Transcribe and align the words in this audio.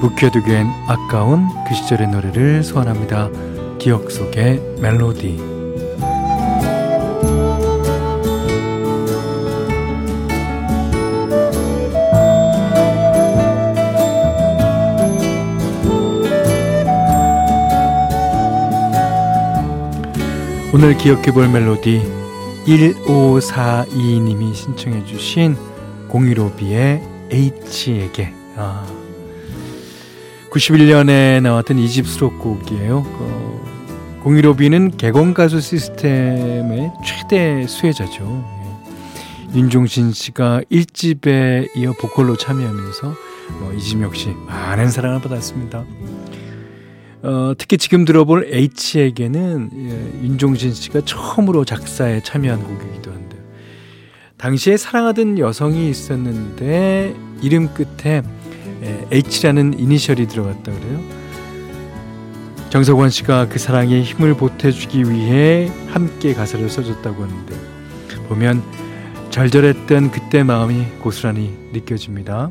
묵혀두기엔 0.00 0.66
아까운 0.86 1.48
그 1.68 1.74
시절의 1.74 2.08
노래를 2.08 2.62
소환합니다. 2.62 3.28
기억 3.78 4.10
속의 4.10 4.78
멜로디. 4.80 5.50
오늘 20.72 20.96
기억해볼 20.96 21.48
멜로디 21.48 22.00
1542님이 22.64 24.54
신청해주신 24.54 25.56
015B의 26.08 27.02
H에게 27.32 28.32
아, 28.56 28.86
91년에 30.50 31.40
나왔던 31.42 31.78
이집 31.78 32.06
수록곡이에요. 32.06 33.02
그 33.02 34.24
015B는 34.24 34.96
개건 34.96 35.32
가수 35.32 35.60
시스템의 35.60 36.92
최대 37.04 37.66
수혜자죠. 37.66 38.44
예. 39.54 39.58
윤종신 39.58 40.12
씨가 40.12 40.62
1집에 40.70 41.68
이어 41.76 41.92
보컬로 41.92 42.36
참여하면서 42.36 43.14
뭐 43.60 43.72
이집 43.72 44.02
역시 44.02 44.28
많은 44.46 44.90
사랑을 44.90 45.20
받았습니다. 45.20 45.84
어, 47.22 47.52
특히 47.56 47.76
지금 47.78 48.04
들어볼 48.04 48.50
H에게는 48.52 49.70
예, 49.74 50.26
윤종신 50.26 50.72
씨가 50.72 51.02
처음으로 51.04 51.64
작사에 51.64 52.22
참여한 52.22 52.62
곡이기도 52.62 53.12
한데 53.12 53.36
당시에 54.36 54.76
사랑하던 54.76 55.38
여성이 55.38 55.90
있었는데 55.90 57.14
이름 57.42 57.72
끝에 57.74 58.22
H라는 58.82 59.78
이니셜이 59.78 60.26
들어갔다 60.28 60.72
그래요. 60.72 61.00
정석원 62.70 63.10
씨가 63.10 63.48
그 63.48 63.58
사랑에 63.58 64.02
힘을 64.02 64.34
보태주기 64.34 65.10
위해 65.10 65.70
함께 65.88 66.34
가사를 66.34 66.68
써줬다고 66.68 67.24
하는데 67.24 67.80
보면 68.28 68.62
절절했던 69.30 70.12
그때 70.12 70.44
마음이 70.44 70.84
고스란히 71.00 71.56
느껴집니다. 71.72 72.50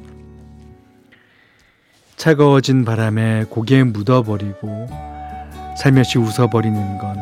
차가워진 2.17 2.84
바람에 2.84 3.46
고개에 3.50 3.84
묻어버리고 3.84 4.88
살며시 5.78 6.17
웃어버리는 6.17 6.97
건 6.97 7.17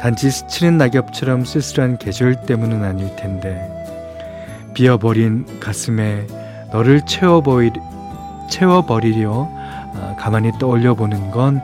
단지 0.00 0.32
스치는 0.32 0.78
낙엽처럼 0.78 1.44
쓸쓸한 1.44 1.98
계절 1.98 2.44
때문은 2.44 2.82
아닐 2.82 3.14
텐데 3.14 3.70
비어버린 4.74 5.60
가슴에 5.60 6.26
너를 6.72 7.06
채워버리, 7.06 7.70
채워버리려 8.48 9.48
아, 9.94 10.16
가만히 10.18 10.52
떠올려 10.58 10.94
보는 10.94 11.30
건 11.30 11.62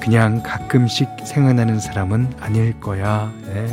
그냥 0.00 0.42
가끔씩 0.42 1.08
생각나는 1.24 1.80
사람은 1.80 2.34
아닐 2.40 2.78
거야. 2.80 3.32
네. 3.46 3.66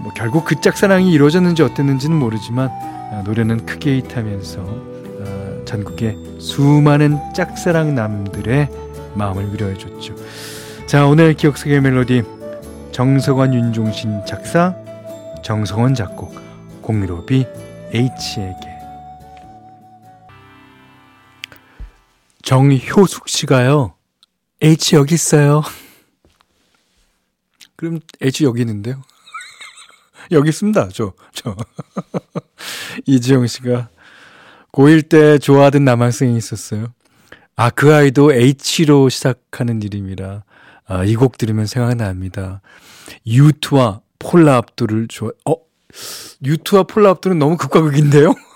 뭐 0.00 0.12
결국 0.14 0.44
그 0.44 0.60
짝사랑이 0.60 1.10
이루어졌는지 1.12 1.62
어땠는지는 1.62 2.16
모르지만 2.16 2.68
아, 2.70 3.22
노래는 3.24 3.64
크게 3.66 3.96
히트하면서 3.96 4.60
아, 4.60 5.64
전국의 5.64 6.16
수많은 6.38 7.18
짝사랑 7.34 7.94
남들의 7.94 8.68
마음을 9.14 9.52
위로해줬죠. 9.52 10.14
자 10.86 11.06
오늘 11.06 11.34
기억 11.34 11.56
속의 11.58 11.80
멜로디 11.80 12.22
정석원 12.92 13.54
윤종신 13.54 14.24
작사 14.26 14.74
정성원 15.42 15.94
작곡 15.94 16.34
공유로비 16.82 17.46
H에게 17.94 18.77
정효숙 22.48 23.28
씨가요. 23.28 23.92
H 24.62 24.96
여기 24.96 25.14
있어요. 25.16 25.62
그럼 27.76 28.00
H 28.22 28.44
여기 28.44 28.62
있는데요. 28.62 29.02
여기 30.32 30.48
있습니다. 30.48 30.88
저, 30.94 31.12
저. 31.34 31.54
이지영 33.04 33.46
씨가 33.46 33.90
고1 34.72 35.10
때 35.10 35.36
좋아하던 35.36 35.84
남학생이 35.84 36.38
있었어요. 36.38 36.94
아, 37.54 37.68
그 37.68 37.94
아이도 37.94 38.32
H로 38.32 39.10
시작하는 39.10 39.82
이름이라, 39.82 40.42
아, 40.86 41.04
이 41.04 41.16
곡 41.16 41.36
들으면 41.36 41.66
생각납니다. 41.66 42.62
U2와 43.26 44.00
폴라 44.18 44.56
압둘을 44.56 45.08
좋아, 45.08 45.32
어, 45.44 45.54
U2와 46.42 46.84
폴라 46.84 47.10
압둘은 47.10 47.38
너무 47.38 47.58
극과 47.58 47.82
극인데요? 47.82 48.32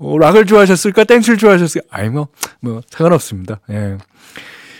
어, 0.00 0.18
락을 0.18 0.46
좋아하셨을까? 0.46 1.04
댄스를 1.04 1.36
좋아하셨을까? 1.36 1.86
아이, 1.90 2.08
뭐, 2.08 2.28
뭐, 2.60 2.80
상관없습니다. 2.88 3.60
예. 3.70 3.98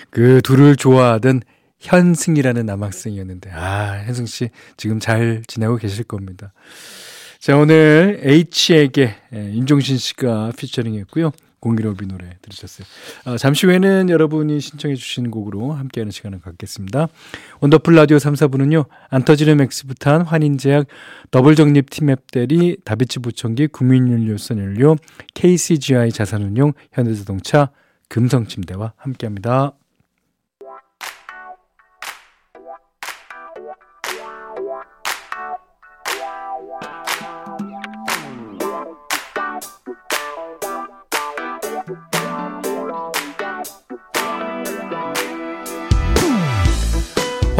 그 0.08 0.40
둘을 0.42 0.76
좋아하던 0.76 1.42
현승이라는 1.78 2.64
남학생이었는데, 2.66 3.50
아, 3.52 4.02
현승 4.06 4.24
씨, 4.26 4.48
지금 4.78 4.98
잘 4.98 5.42
지내고 5.46 5.76
계실 5.76 6.04
겁니다. 6.04 6.52
자, 7.38 7.56
오늘 7.56 8.20
H에게 8.22 9.14
예, 9.34 9.50
윤종신 9.52 9.98
씨가 9.98 10.52
피처링 10.56 10.94
했고요. 10.96 11.32
공일오비 11.60 12.06
노래 12.06 12.36
들으셨어요. 12.42 12.86
아, 13.24 13.36
잠시 13.36 13.66
후에는 13.66 14.08
여러분이 14.08 14.60
신청해 14.60 14.96
주신 14.96 15.30
곡으로 15.30 15.72
함께하는 15.72 16.10
시간을 16.10 16.40
갖겠습니다. 16.40 17.08
원더풀 17.60 17.94
라디오 17.94 18.18
3, 18.18 18.34
4부는요. 18.34 18.86
안 19.10 19.24
터지는 19.24 19.58
맥스부탄, 19.58 20.22
환인제약, 20.22 20.86
더블정립 21.30 21.90
팀앱 21.90 22.30
대리, 22.30 22.76
다비치 22.84 23.20
보청기, 23.20 23.68
국민연료 23.68 24.36
선연료, 24.38 24.96
KCGI 25.34 26.12
자산운용, 26.12 26.72
현대자동차, 26.92 27.70
금성침대와 28.08 28.94
함께합니다. 28.96 29.74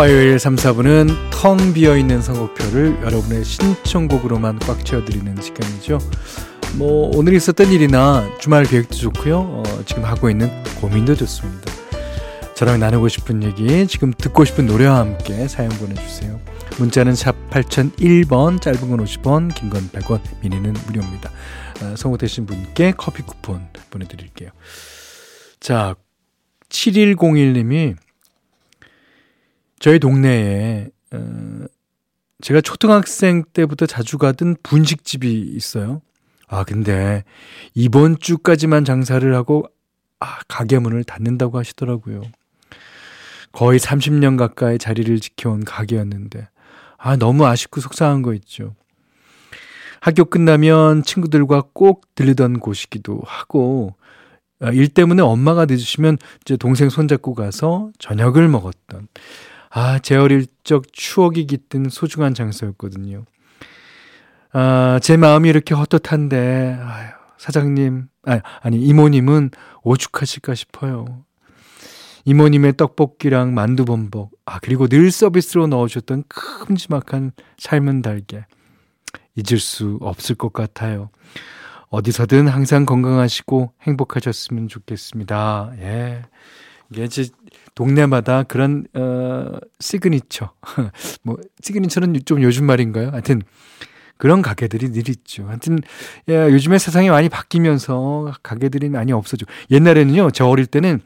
화요일 0.01 0.39
3, 0.39 0.57
4분은 0.57 1.15
텅 1.31 1.75
비어있는 1.75 2.23
선곡표를 2.23 3.03
여러분의 3.03 3.45
신청곡으로만 3.45 4.59
꽉 4.61 4.83
채워드리는 4.83 5.43
시간이죠. 5.43 5.99
뭐 6.77 7.11
오늘 7.15 7.35
있었던 7.35 7.71
일이나 7.71 8.27
주말 8.41 8.65
계획도 8.65 8.97
좋고요. 8.97 9.39
어, 9.39 9.63
지금 9.85 10.07
하고 10.07 10.31
있는 10.31 10.49
고민도 10.81 11.17
좋습니다. 11.17 11.71
저랑 12.55 12.81
나누고 12.81 13.09
싶은 13.09 13.43
얘기, 13.43 13.87
지금 13.89 14.15
듣고 14.17 14.47
싶은 14.47 14.65
노래와 14.65 14.97
함께 15.01 15.47
사연 15.49 15.69
보내주세요. 15.73 16.41
문자는 16.79 17.15
샵 17.15 17.37
8001번, 17.51 18.63
짧은 18.63 18.81
건 18.81 19.05
50원, 19.05 19.55
긴 19.55 19.69
건 19.69 19.87
100원, 19.91 20.23
미니는 20.41 20.77
무료입니다. 20.87 21.31
어, 21.83 21.95
선곡되신 21.95 22.47
분께 22.47 22.95
커피 22.97 23.23
쿠폰 23.23 23.69
보내드릴게요. 23.91 24.49
자, 25.61 25.95
7101님이 26.71 27.97
저희 29.81 29.99
동네에 29.99 30.89
어, 31.13 31.65
제가 32.43 32.61
초등학생 32.61 33.43
때부터 33.53 33.87
자주 33.87 34.19
가던 34.19 34.57
분식집이 34.63 35.53
있어요. 35.57 36.03
아 36.47 36.65
근데 36.65 37.25
이번 37.75 38.19
주까지만 38.19 38.85
장사를 38.85 39.35
하고 39.35 39.67
아 40.21 40.39
가게 40.49 40.79
문을 40.79 41.03
닫는다고 41.05 41.59
하시더라고요. 41.59 42.23
거의 43.53 43.81
30년 43.81 44.37
가까이 44.37 44.79
자리를 44.79 45.19
지켜온 45.19 45.65
가게였는데 45.65 46.49
아 46.99 47.17
너무 47.17 47.47
아쉽고 47.47 47.81
속상한 47.81 48.21
거 48.23 48.35
있죠. 48.35 48.75
학교 50.01 50.25
끝나면 50.25 51.03
친구들과 51.03 51.65
꼭 51.73 52.15
들리던 52.15 52.61
곳이기도 52.61 53.23
하고 53.25 53.95
아, 54.61 54.71
일 54.71 54.89
때문에 54.89 55.23
엄마가 55.23 55.65
늦으시면 55.65 56.19
이제 56.43 56.57
동생 56.59 56.91
손잡고 56.91 57.35
가서 57.35 57.91
저녁을 57.99 58.49
먹었던 58.49 59.09
아, 59.71 59.99
제 60.01 60.17
어릴 60.17 60.47
적 60.65 60.93
추억이 60.93 61.47
깃든 61.47 61.89
소중한 61.91 62.35
장소였거든요. 62.35 63.25
아, 64.53 64.99
제 65.01 65.17
마음이 65.17 65.49
이렇게 65.49 65.75
헛헛한데, 65.75 66.79
아유, 66.81 67.09
사장님, 67.39 68.09
아니, 68.25 68.41
아니, 68.63 68.83
이모님은 68.83 69.51
오죽하실까 69.83 70.55
싶어요. 70.55 71.25
이모님의 72.25 72.77
떡볶이랑 72.77 73.55
만두범벅, 73.55 74.31
아, 74.45 74.59
그리고 74.59 74.89
늘 74.89 75.11
서비스로 75.11 75.69
넣어줬던 75.69 76.25
큼지막한 76.29 77.33
삶은 77.59 78.03
달걀. 78.03 78.47
잊을 79.37 79.61
수 79.61 79.99
없을 80.03 80.35
것 80.35 80.53
같아요. 80.53 81.11
어디서든 81.89 82.49
항상 82.49 82.85
건강하시고 82.85 83.75
행복하셨으면 83.83 84.69
좋겠습니다. 84.69 85.73
예. 85.79 86.23
이게 86.93 87.05
이제 87.05 87.29
동네마다 87.75 88.43
그런, 88.45 88.85
어, 88.95 89.53
시그니처. 89.79 90.51
뭐, 91.23 91.37
signature는 91.63 92.21
좀 92.25 92.43
요즘 92.43 92.65
말인가요? 92.67 93.11
하여튼, 93.11 93.43
그런 94.17 94.43
가게들이 94.43 94.93
늘 94.93 95.09
있죠. 95.09 95.47
하여튼, 95.49 95.79
야, 96.29 96.51
요즘에 96.51 96.79
세상이 96.79 97.09
많이 97.09 97.29
바뀌면서 97.29 98.35
가게들이 98.43 98.91
많이 98.91 99.13
없어져. 99.13 99.47
옛날에는요, 99.71 100.31
저 100.33 100.47
어릴 100.47 100.67
때는 100.67 101.01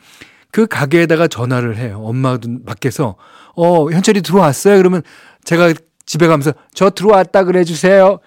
그 0.51 0.67
가게에다가 0.67 1.29
전화를 1.29 1.77
해요. 1.77 2.01
엄마도 2.03 2.65
밖에서, 2.65 3.17
어, 3.55 3.91
현철이 3.91 4.23
들어왔어요? 4.23 4.77
그러면 4.79 5.03
제가 5.45 5.75
집에 6.07 6.27
가면서 6.27 6.53
저 6.75 6.91
들어왔다 6.91 7.45
그래 7.45 7.65
주세요. 7.65 8.19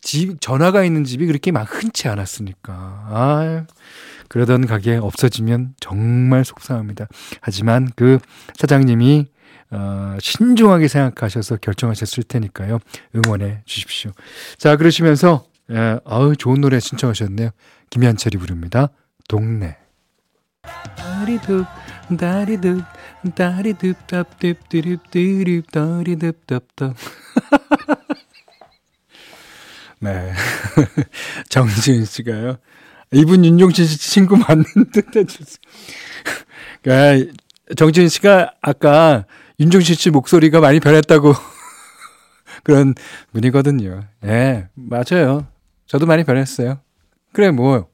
집, 0.00 0.40
전화가 0.40 0.84
있는 0.84 1.04
집이 1.04 1.26
그렇게 1.26 1.50
막 1.50 1.62
흔치 1.62 2.08
않았으니까. 2.08 2.72
아 2.72 3.66
그러던 4.28 4.66
가게 4.66 4.96
없어지면 4.96 5.74
정말 5.80 6.44
속상합니다. 6.44 7.06
하지만 7.40 7.90
그 7.96 8.18
사장님이 8.56 9.26
어, 9.70 10.16
신중하게 10.20 10.88
생각하셔서 10.88 11.56
결정하셨을 11.56 12.22
테니까요. 12.24 12.78
응원해 13.14 13.62
주십시오. 13.64 14.12
자, 14.56 14.76
그러시면서, 14.76 15.46
예, 15.70 15.98
아우, 16.04 16.36
좋은 16.36 16.60
노래 16.60 16.78
신청하셨네요. 16.78 17.50
김현철이 17.90 18.38
부릅니다. 18.38 18.88
동네. 19.28 19.76
다리둑, 20.96 21.66
다리둑, 22.18 22.84
다리둑, 23.34 24.06
답듭, 24.06 24.68
드립, 24.68 25.10
드립, 25.10 25.70
다리둑, 25.70 26.46
답답. 26.46 26.94
네. 30.00 30.32
정지은 31.48 32.04
씨가요. 32.04 32.58
이분 33.14 33.44
윤종신 33.44 33.86
씨 33.86 33.98
친구 33.98 34.36
맞는 34.36 34.64
듯 34.92 35.16
해주세요. 35.16 35.58
그러니까 36.82 37.32
정지은 37.76 38.08
씨가 38.08 38.54
아까 38.60 39.24
윤종신 39.60 39.94
씨 39.94 40.10
목소리가 40.10 40.60
많이 40.60 40.80
변했다고 40.80 41.32
그런 42.64 42.94
분이거든요. 43.32 44.02
예, 44.24 44.26
네, 44.26 44.68
맞아요. 44.74 45.46
저도 45.86 46.06
많이 46.06 46.24
변했어요. 46.24 46.80
그래, 47.32 47.50
뭐. 47.50 47.88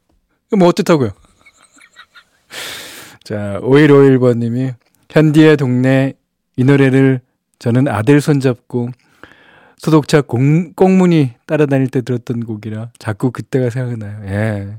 뭐 0.57 0.69
어떻다고요? 0.69 1.11
자, 3.23 3.61
5151번님이 3.63 4.75
현디의 5.09 5.57
동네 5.57 6.15
이 6.57 6.65
노래를 6.65 7.21
저는 7.59 7.89
아들 7.89 8.21
손잡고 8.21 8.91
소독차 9.81 10.21
공, 10.21 10.75
꽁무니 10.75 11.33
따라다닐 11.47 11.89
때 11.89 12.03
들었던 12.03 12.45
곡이라 12.45 12.91
자꾸 12.99 13.31
그때가 13.31 13.71
생각나요. 13.71 14.21
예. 14.27 14.77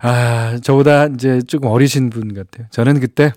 아, 0.00 0.58
저보다 0.62 1.08
이제 1.08 1.42
조금 1.42 1.68
어리신 1.68 2.08
분 2.08 2.32
같아요. 2.32 2.66
저는 2.70 2.98
그때 2.98 3.32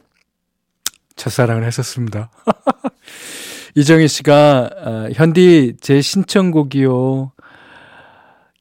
첫사랑을 1.17 1.65
했었습니다. 1.65 2.31
이정희 3.75 4.07
씨가, 4.07 4.69
아, 4.73 5.09
현디 5.13 5.75
제 5.81 5.99
신청곡이요. 5.99 7.33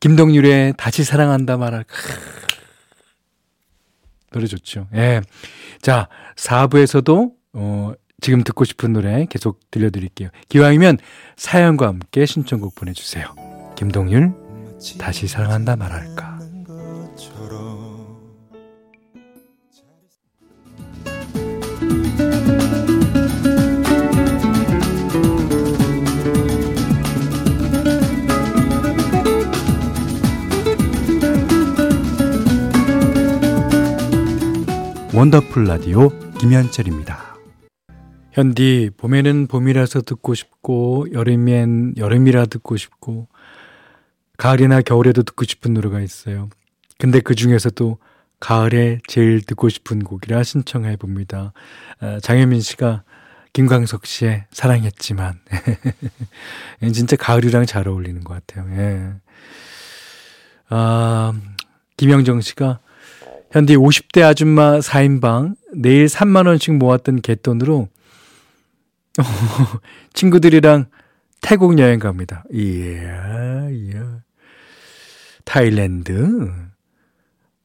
김동률의 0.01 0.75
다시 0.77 1.05
사랑한다 1.05 1.57
말할. 1.57 1.85
노래 4.33 4.47
좋죠. 4.47 4.89
예. 4.95 5.21
자, 5.81 6.09
4부에서도, 6.35 7.33
어, 7.53 7.93
지금 8.25 8.43
듣고 8.43 8.65
싶은 8.65 8.95
노래 8.95 9.27
계속 9.29 9.61
들려드릴게요. 9.71 10.31
기왕이면 10.49 10.97
사연과 11.37 11.89
함께 11.89 12.25
신청곡 12.25 12.75
보내주세요. 12.75 13.27
김동률, 13.77 14.33
다시 14.99 15.29
사랑한다 15.29 15.77
말할까. 15.77 16.39
원더풀 35.13 35.67
라디오 35.67 36.09
김현철입니다. 36.39 37.24
현디, 38.35 38.91
봄에는 38.97 39.47
봄이라서 39.47 40.03
듣고 40.03 40.35
싶고, 40.35 41.07
여름엔 41.13 41.95
여름이라 41.97 42.47
듣고 42.47 42.77
싶고, 42.77 43.29
가을이나 44.37 44.81
겨울에도 44.81 45.23
듣고 45.23 45.45
싶은 45.45 45.73
노래가 45.73 46.01
있어요. 46.01 46.51
근데 46.99 47.21
그 47.21 47.37
중에서도 47.37 47.97
가을에 48.41 48.99
제일 49.07 49.41
듣고 49.41 49.69
싶은 49.69 50.03
곡이라 50.03 50.43
신청해 50.43 50.97
봅니다. 50.97 51.53
아, 52.01 52.19
장혜민 52.21 52.61
씨가 52.61 53.05
김광석 53.53 54.05
씨의 54.05 54.47
사랑했지만. 54.51 55.39
진짜 56.93 57.15
가을이랑 57.15 57.67
잘 57.67 57.87
어울리는 57.87 58.25
것 58.25 58.35
같아요. 58.35 58.67
예. 58.77 59.13
아, 60.71 61.33
김영정 61.97 62.41
씨가 62.41 62.81
현디 63.53 63.77
50대 63.77 64.25
아줌마 64.25 64.81
4인방 64.81 65.55
내일 65.73 66.07
3만 66.07 66.49
원씩 66.49 66.75
모았던 66.75 67.23
갯돈으로 67.23 67.89
친구들이랑 70.13 70.87
태국 71.41 71.79
여행 71.79 71.99
갑니다. 71.99 72.45
이야, 72.53 73.69
이야. 73.71 74.21
타일랜드. 75.45 76.51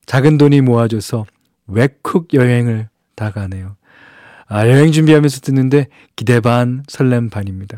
작은 0.05 0.37
돈이 0.37 0.61
모아줘서 0.61 1.25
외국 1.67 2.33
여행을 2.33 2.89
다 3.15 3.31
가네요. 3.31 3.75
아, 4.47 4.67
여행 4.67 4.91
준비하면서 4.91 5.41
듣는데 5.41 5.87
기대 6.15 6.39
반, 6.39 6.83
설렘 6.87 7.29
반입니다. 7.29 7.77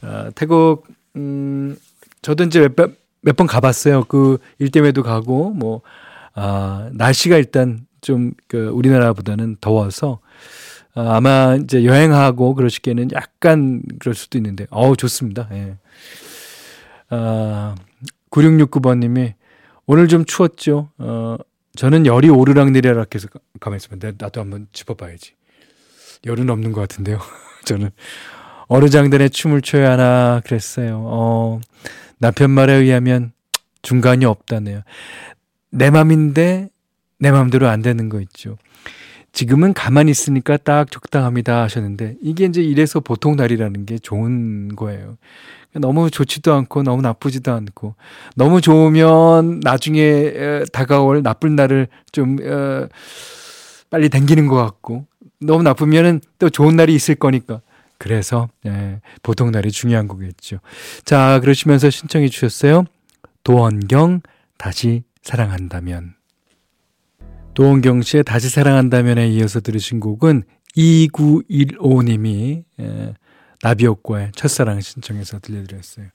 아, 0.00 0.30
태국, 0.34 0.86
음, 1.16 1.76
저도 2.22 2.44
이제 2.44 2.68
몇, 2.76 2.92
몇번 3.22 3.46
가봤어요. 3.46 4.04
그 4.04 4.38
일 4.58 4.70
때문에도 4.70 5.02
가고, 5.02 5.50
뭐, 5.50 5.82
아, 6.34 6.88
날씨가 6.92 7.36
일단 7.36 7.86
좀, 8.00 8.32
그, 8.46 8.68
우리나라보다는 8.68 9.56
더워서, 9.60 10.08
어, 10.12 10.20
아마 11.06 11.56
이제 11.56 11.84
여행하고 11.84 12.54
그러시기에는 12.54 13.10
약간 13.12 13.82
그럴 13.98 14.14
수도 14.14 14.38
있는데, 14.38 14.66
어우, 14.70 14.96
좋습니다. 14.96 15.48
예. 15.52 15.76
아, 17.10 17.74
9669번님이 18.30 19.34
오늘 19.86 20.08
좀 20.08 20.24
추웠죠? 20.24 20.90
어, 20.98 21.36
저는 21.76 22.06
열이 22.06 22.28
오르락 22.28 22.70
내리락 22.70 23.14
해서 23.14 23.28
가만히 23.60 23.78
있으면 23.78 24.16
나도 24.18 24.40
한번 24.40 24.66
짚어봐야지. 24.72 25.32
열은 26.26 26.50
없는 26.50 26.72
것 26.72 26.80
같은데요. 26.82 27.18
저는 27.64 27.90
어느 28.66 28.88
장단에 28.88 29.28
춤을 29.28 29.62
춰야 29.62 29.92
하나 29.92 30.42
그랬어요. 30.44 31.02
어, 31.06 31.60
남편 32.18 32.50
말에 32.50 32.74
의하면 32.74 33.32
중간이 33.82 34.24
없다네요. 34.24 34.82
내 35.70 35.90
맘인데 35.90 36.68
내 37.18 37.30
맘대로 37.30 37.68
안 37.68 37.80
되는 37.80 38.08
거 38.08 38.20
있죠. 38.20 38.58
지금은 39.32 39.72
가만히 39.72 40.10
있으니까 40.10 40.56
딱 40.56 40.90
적당합니다 40.90 41.62
하셨는데 41.62 42.16
이게 42.22 42.46
이제 42.46 42.62
이래서 42.62 43.00
보통 43.00 43.36
날이라는 43.36 43.86
게 43.86 43.98
좋은 43.98 44.74
거예요. 44.74 45.16
너무 45.74 46.10
좋지도 46.10 46.52
않고 46.54 46.82
너무 46.82 47.02
나쁘지도 47.02 47.52
않고 47.52 47.94
너무 48.36 48.60
좋으면 48.60 49.60
나중에 49.60 50.32
다가올 50.72 51.22
나쁜 51.22 51.56
날을 51.56 51.88
좀 52.10 52.38
어, 52.42 52.88
빨리 53.90 54.08
당기는 54.08 54.46
것 54.48 54.56
같고 54.56 55.06
너무 55.40 55.62
나쁘면은 55.62 56.20
또 56.38 56.50
좋은 56.50 56.76
날이 56.76 56.94
있을 56.94 57.14
거니까 57.14 57.60
그래서 57.98 58.48
예, 58.66 59.00
보통 59.22 59.50
날이 59.50 59.70
중요한 59.70 60.08
거겠죠. 60.08 60.58
자 61.04 61.40
그러시면서 61.40 61.90
신청해 61.90 62.28
주셨어요. 62.28 62.84
도원경 63.44 64.22
다시 64.56 65.02
사랑한다면 65.22 66.14
도원경 67.58 68.02
씨의 68.02 68.22
다시 68.22 68.48
사랑한다면에 68.48 69.26
이어서 69.30 69.58
들으신 69.58 69.98
곡은 69.98 70.44
2915님이 70.76 72.62
에, 72.78 73.14
나비효과의 73.64 74.30
첫사랑 74.36 74.80
신청해서 74.80 75.40
들려드렸어요. 75.40 76.06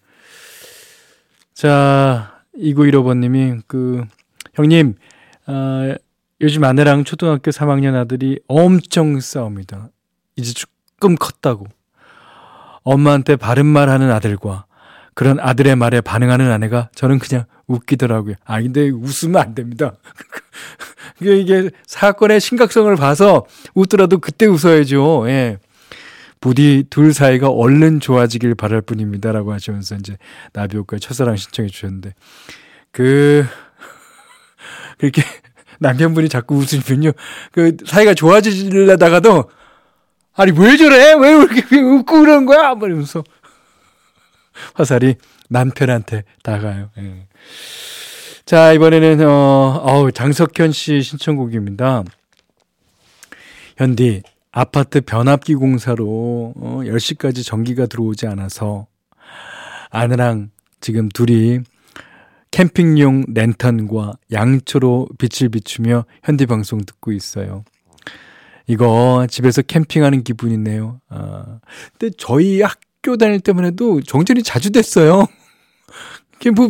자, 1.54 2.40
2915번님이 2.58 3.62
그 3.68 4.06
형님 4.54 4.96
어, 5.48 5.94
요즘 6.40 6.64
아내랑 6.64 7.04
초등학교 7.04 7.52
3학년 7.52 7.96
아들이 7.96 8.40
엄청 8.48 9.20
싸웁니다. 9.20 9.90
이제 10.38 10.54
조금 10.54 11.16
컸다고. 11.16 11.68
엄마한테 12.84 13.36
바른 13.36 13.66
말 13.66 13.90
하는 13.90 14.12
아들과 14.12 14.66
그런 15.14 15.42
아들의 15.42 15.76
말에 15.76 16.00
반응하는 16.00 16.50
아내가 16.50 16.90
저는 16.96 17.20
그냥 17.20 17.44
웃기더라고요. 17.68 18.36
아, 18.46 18.62
근데 18.62 18.90
웃으면 18.90 19.42
안 19.42 19.56
됩니다. 19.56 19.98
이게 21.32 21.70
사건의 21.86 22.40
심각성을 22.40 22.94
봐서 22.96 23.46
웃더라도 23.74 24.20
그때 24.20 24.46
웃어야죠. 24.46 25.26
예. 25.28 25.58
부디 26.42 26.84
둘 26.90 27.14
사이가 27.14 27.50
얼른 27.50 28.02
좋아지길 28.02 28.56
바랄 28.56 28.82
뿐입니다. 28.82 29.32
라고 29.32 29.54
하시면서 29.54 29.96
이제 29.96 30.18
나비효과의 30.52 31.00
첫사랑 31.00 31.38
신청해 31.38 31.70
주셨는데, 31.70 32.14
그, 32.92 33.46
그렇게 35.00 35.24
남편분이 35.80 36.28
자꾸 36.28 36.56
웃으시면요. 36.56 37.14
그 37.54 37.78
사이가 37.86 38.14
좋아지려다가도, 38.14 39.50
아니, 40.36 40.52
왜 40.58 40.76
저래? 40.76 41.14
왜 41.14 41.30
이렇게 41.30 41.78
웃고 41.80 42.20
그러는 42.20 42.46
거야? 42.46 42.76
말이면서 42.76 43.24
화살이 44.74 45.16
남편한테 45.50 46.24
다가요. 46.44 46.90
예. 46.98 47.28
자, 48.54 48.72
이번에는, 48.72 49.28
어, 49.28 49.82
어우, 49.84 50.12
장석현 50.12 50.74
씨 50.74 51.02
신청곡입니다. 51.02 52.04
현디, 53.78 54.22
아파트 54.52 55.02
변압기 55.02 55.56
공사로 55.56 56.54
어, 56.56 56.82
10시까지 56.84 57.44
전기가 57.44 57.88
들어오지 57.88 58.28
않아서 58.28 58.86
아내랑 59.90 60.52
지금 60.82 61.10
둘이 61.10 61.62
캠핑용 62.52 63.26
랜턴과 63.34 64.18
양초로 64.32 65.08
빛을 65.18 65.50
비추며 65.50 66.06
현디 66.22 66.46
방송 66.46 66.86
듣고 66.86 67.12
있어요. 67.12 67.64
이거 68.68 69.26
집에서 69.32 69.64
캠핑하는 69.64 70.24
기분이네요. 70.24 71.02
아, 71.10 71.60
근데 71.98 72.14
저희 72.20 72.62
학교 72.62 73.18
다닐 73.18 73.40
때만 73.40 73.66
해도 73.66 74.00
정전이 74.04 74.44
자주 74.44 74.70
됐어요. 74.70 75.26
뭐 76.56 76.70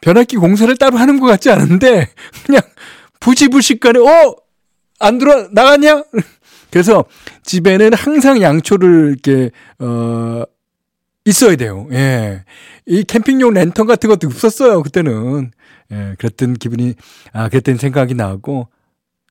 변압기 0.00 0.36
공사를 0.36 0.74
따로 0.76 0.98
하는 0.98 1.20
것 1.20 1.26
같지 1.26 1.50
않은데 1.50 2.08
그냥 2.46 2.62
부지불식간에 3.20 3.98
어 3.98 4.44
안 5.00 5.18
들어 5.18 5.48
나갔냐? 5.52 6.04
그래서 6.70 7.04
집에는 7.42 7.94
항상 7.94 8.40
양초를 8.40 9.16
이렇게 9.22 9.50
어 9.78 10.42
있어야 11.24 11.56
돼요. 11.56 11.86
예. 11.92 12.44
이 12.86 13.04
캠핑용 13.04 13.54
랜턴 13.54 13.86
같은 13.86 14.08
것도 14.08 14.26
없었어요. 14.26 14.82
그때는. 14.82 15.52
예, 15.92 16.14
그랬던 16.18 16.54
기분이 16.54 16.94
아, 17.32 17.48
그랬던 17.48 17.76
생각이 17.76 18.14
나고 18.14 18.68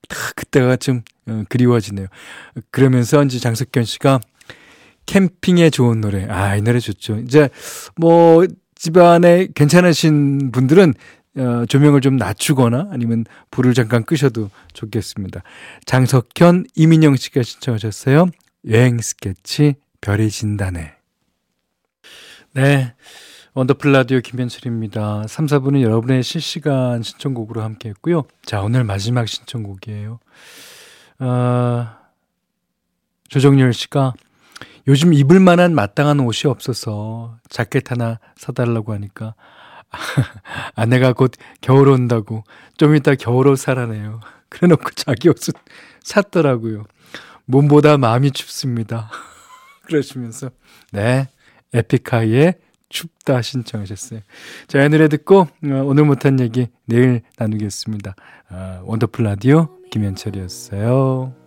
다 0.07 0.15
그때가 0.35 0.75
좀 0.77 1.01
어, 1.27 1.43
그리워지네요. 1.49 2.07
그러면서 2.71 3.23
이제 3.23 3.39
장석현 3.39 3.83
씨가 3.85 4.19
캠핑에 5.05 5.69
좋은 5.71 6.01
노래. 6.01 6.25
아, 6.29 6.55
이 6.55 6.61
노래 6.61 6.79
좋죠. 6.79 7.17
이제 7.17 7.49
뭐 7.95 8.45
집안에 8.83 9.47
괜찮으신 9.55 10.51
분들은 10.51 10.93
어, 11.37 11.65
조명을 11.69 12.01
좀 12.01 12.17
낮추거나 12.17 12.89
아니면 12.91 13.23
불을 13.49 13.73
잠깐 13.73 14.03
끄셔도 14.03 14.49
좋겠습니다. 14.73 15.41
장석현, 15.85 16.65
이민영 16.75 17.15
씨가 17.15 17.43
신청하셨어요. 17.43 18.27
여행 18.67 18.99
스케치 18.99 19.75
별이 20.01 20.29
진다네. 20.29 20.95
네. 22.55 22.93
원더풀 23.53 23.93
라디오 23.93 24.19
김현철입니다. 24.19 25.27
3, 25.29 25.45
4분은 25.45 25.81
여러분의 25.81 26.21
실시간 26.21 27.03
신청곡으로 27.03 27.61
함께 27.61 27.87
했고요. 27.87 28.25
자, 28.43 28.61
오늘 28.61 28.83
마지막 28.83 29.29
신청곡이에요. 29.29 30.19
어, 31.19 31.87
조정열 33.29 33.71
씨가 33.71 34.13
요즘 34.87 35.13
입을 35.13 35.39
만한 35.39 35.73
마땅한 35.75 36.19
옷이 36.19 36.49
없어서 36.49 37.37
자켓 37.49 37.91
하나 37.91 38.19
사달라고 38.35 38.93
하니까 38.93 39.35
아내가 40.75 41.13
곧 41.13 41.31
겨울 41.61 41.89
온다고 41.89 42.43
좀 42.77 42.95
이따 42.95 43.15
겨울옷 43.15 43.57
사라네요. 43.57 44.19
그래 44.49 44.67
놓고 44.67 44.91
자기 44.91 45.29
옷은 45.29 45.53
샀더라고요. 46.03 46.83
몸보다 47.45 47.97
마음이 47.97 48.31
춥습니다. 48.31 49.09
그러시면서 49.85 50.49
네 50.91 51.27
에픽하이의 51.73 52.55
춥다 52.89 53.41
신청하셨어요. 53.41 54.19
자, 54.67 54.83
이 54.83 54.89
노래 54.89 55.07
듣고 55.07 55.39
어, 55.41 55.47
오늘 55.83 56.05
못한 56.05 56.39
얘기 56.39 56.67
내일 56.85 57.21
나누겠습니다. 57.37 58.15
어, 58.51 58.81
원더풀 58.85 59.25
라디오 59.25 59.79
김현철이었어요. 59.91 61.42